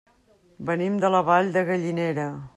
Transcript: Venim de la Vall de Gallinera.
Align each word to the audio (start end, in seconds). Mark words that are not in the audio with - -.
Venim 0.69 0.95
de 1.03 1.13
la 1.17 1.21
Vall 1.29 1.53
de 1.59 1.65
Gallinera. 1.73 2.29